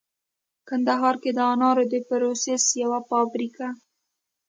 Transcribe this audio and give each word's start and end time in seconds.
کندهار 0.67 1.15
کې 1.23 1.31
د 1.33 1.39
انارو 1.53 1.83
د 1.91 1.95
پروسس 2.07 2.63
یوه 2.83 2.99
فابریکه 3.09 3.67